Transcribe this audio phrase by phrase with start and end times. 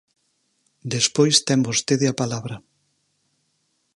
[0.93, 2.55] Despois ten vostede a palabra.